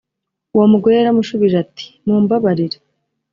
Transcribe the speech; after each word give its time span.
uwo 0.55 0.65
mugore 0.73 0.93
yaramushubije 0.95 1.55
ati 1.63 1.85
mumbabarire 2.05 2.77